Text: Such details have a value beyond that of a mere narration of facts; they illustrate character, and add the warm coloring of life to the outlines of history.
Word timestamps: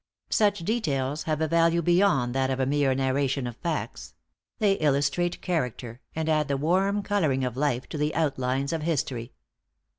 Such 0.31 0.61
details 0.61 1.25
have 1.25 1.41
a 1.41 1.47
value 1.47 1.83
beyond 1.83 2.33
that 2.33 2.49
of 2.49 2.59
a 2.59 2.65
mere 2.65 2.95
narration 2.95 3.45
of 3.45 3.55
facts; 3.57 4.15
they 4.57 4.73
illustrate 4.79 5.43
character, 5.43 6.01
and 6.15 6.27
add 6.27 6.47
the 6.47 6.57
warm 6.57 7.03
coloring 7.03 7.43
of 7.45 7.55
life 7.55 7.87
to 7.89 7.99
the 7.99 8.15
outlines 8.15 8.73
of 8.73 8.81
history. 8.81 9.31